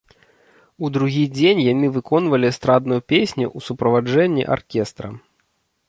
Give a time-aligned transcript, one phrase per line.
[0.85, 5.07] У другі дзень яны выконвалі эстрадную песню ў суправаджэнні аркестра.